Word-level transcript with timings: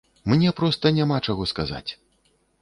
Мне 0.31 0.53
проста 0.59 0.91
няма 0.99 1.17
чаго 1.27 1.47
сказаць. 1.53 1.85